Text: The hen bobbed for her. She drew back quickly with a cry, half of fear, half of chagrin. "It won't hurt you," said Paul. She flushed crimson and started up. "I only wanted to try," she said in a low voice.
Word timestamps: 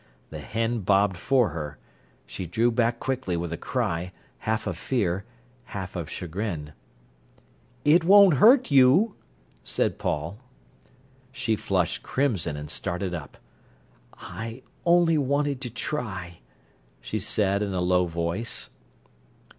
The 0.31 0.39
hen 0.39 0.79
bobbed 0.79 1.15
for 1.15 1.49
her. 1.49 1.77
She 2.25 2.47
drew 2.47 2.71
back 2.71 2.99
quickly 2.99 3.37
with 3.37 3.53
a 3.53 3.55
cry, 3.55 4.13
half 4.39 4.65
of 4.65 4.75
fear, 4.75 5.25
half 5.77 5.95
of 5.95 6.09
chagrin. 6.09 6.73
"It 7.85 8.03
won't 8.03 8.37
hurt 8.37 8.71
you," 8.71 9.13
said 9.63 9.99
Paul. 9.99 10.39
She 11.31 11.55
flushed 11.55 12.01
crimson 12.01 12.57
and 12.57 12.67
started 12.67 13.13
up. 13.13 13.37
"I 14.15 14.63
only 14.87 15.19
wanted 15.19 15.61
to 15.61 15.69
try," 15.69 16.39
she 16.99 17.19
said 17.19 17.61
in 17.61 17.71
a 17.75 17.79
low 17.79 18.07
voice. 18.07 18.71